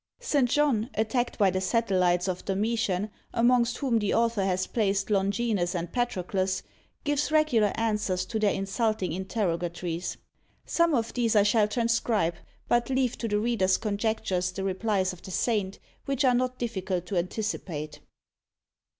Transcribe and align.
St. 0.19 0.49
John, 0.49 0.89
attacked 0.95 1.37
by 1.37 1.51
the 1.51 1.61
satellites 1.61 2.27
of 2.27 2.43
Domitian, 2.43 3.11
amongst 3.35 3.77
whom 3.77 3.99
the 3.99 4.15
author 4.15 4.43
has 4.43 4.65
placed 4.65 5.11
Longinus 5.11 5.75
and 5.75 5.91
Patroclus, 5.91 6.63
gives 7.03 7.31
regular 7.31 7.71
answers 7.75 8.25
to 8.25 8.39
their 8.39 8.51
insulting 8.51 9.11
interrogatories. 9.11 10.17
Some 10.65 10.95
of 10.95 11.13
these 11.13 11.35
I 11.35 11.43
shall 11.43 11.67
transcribe; 11.67 12.33
but 12.67 12.89
leave 12.89 13.15
to 13.19 13.27
the 13.27 13.37
reader's 13.37 13.77
conjectures 13.77 14.51
the 14.51 14.63
replies 14.63 15.13
of 15.13 15.21
the 15.21 15.29
Saint, 15.29 15.77
which 16.05 16.25
are 16.25 16.33
not 16.33 16.57
difficult 16.57 17.05
to 17.05 17.17
anticipate. 17.17 17.99